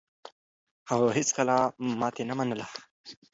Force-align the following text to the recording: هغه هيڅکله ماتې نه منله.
هغه 0.89 1.07
هيڅکله 1.17 1.57
ماتې 1.99 2.23
نه 2.29 2.33
منله. 2.39 2.65